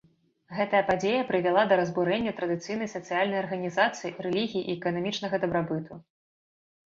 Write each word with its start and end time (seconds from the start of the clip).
Гэтая 0.57 0.79
падзея 0.85 1.25
прывяла 1.31 1.65
да 1.71 1.75
разбурэння 1.81 2.31
традыцыйнай 2.39 2.89
сацыяльнай 2.95 3.39
арганізацыі, 3.43 4.13
рэлігіі 4.27 4.63
і 4.65 4.71
эканамічнага 4.79 5.35
дабрабыту. 5.47 5.93